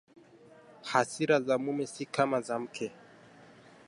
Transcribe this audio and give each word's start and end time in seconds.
Hasira 0.89 1.37
za 1.41 1.55
mume 1.63 1.85
si 1.87 2.05
kama 2.05 2.41
za 2.41 2.59
mke 2.59 2.91